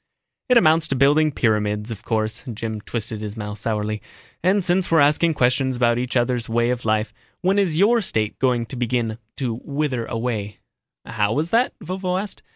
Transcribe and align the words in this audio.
"It 0.49 0.57
amounts 0.57 0.87
to 0.87 0.95
building 0.95 1.31
pyramids, 1.31 1.91
of 1.91 2.01
course." 2.01 2.43
Jim 2.51 2.81
twisted 2.81 3.21
his 3.21 3.37
mouth 3.37 3.59
sourly. 3.59 4.01
"And 4.41 4.65
since 4.65 4.89
we're 4.89 4.99
asking 4.99 5.35
questions 5.35 5.77
about 5.77 5.99
each 5.99 6.17
other's 6.17 6.49
way 6.49 6.71
of 6.71 6.85
life, 6.85 7.13
when 7.41 7.59
is 7.59 7.77
your 7.77 8.01
State 8.01 8.39
going 8.39 8.65
to 8.65 8.75
begin 8.75 9.19
to 9.37 9.61
wither 9.63 10.05
away?" 10.05 10.57
"How 11.05 11.33
was 11.33 11.51
that?" 11.51 11.75
Vovo 11.83 12.17
asked. 12.19 12.41